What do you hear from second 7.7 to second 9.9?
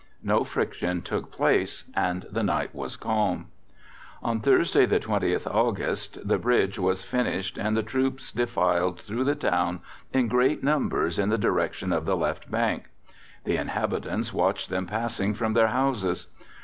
the troops defiled through the town